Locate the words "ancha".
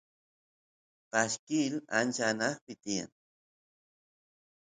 1.99-2.23